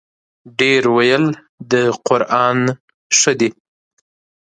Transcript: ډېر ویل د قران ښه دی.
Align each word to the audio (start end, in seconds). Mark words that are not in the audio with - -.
ډېر 0.59 0.83
ویل 0.95 1.25
د 1.71 1.73
قران 2.07 2.59
ښه 3.17 3.33
دی. 3.39 3.49